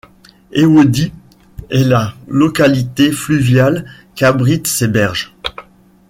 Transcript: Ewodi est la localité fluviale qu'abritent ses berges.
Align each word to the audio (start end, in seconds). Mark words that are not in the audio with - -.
Ewodi 0.51 1.13
est 1.69 1.83
la 1.83 2.15
localité 2.27 3.11
fluviale 3.11 3.85
qu'abritent 4.15 4.65
ses 4.65 4.87
berges. 4.87 5.35